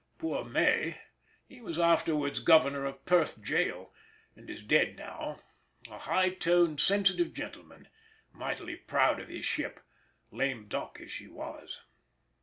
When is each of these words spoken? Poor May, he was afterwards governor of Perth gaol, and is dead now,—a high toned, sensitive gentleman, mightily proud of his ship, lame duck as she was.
Poor 0.17 0.43
May, 0.43 0.97
he 1.45 1.61
was 1.61 1.77
afterwards 1.77 2.39
governor 2.39 2.85
of 2.85 3.05
Perth 3.05 3.45
gaol, 3.45 3.93
and 4.35 4.49
is 4.49 4.63
dead 4.63 4.95
now,—a 4.97 5.95
high 5.99 6.29
toned, 6.31 6.79
sensitive 6.79 7.35
gentleman, 7.35 7.87
mightily 8.31 8.75
proud 8.77 9.19
of 9.19 9.27
his 9.27 9.45
ship, 9.45 9.79
lame 10.31 10.67
duck 10.67 10.99
as 11.01 11.11
she 11.11 11.27
was. 11.27 11.81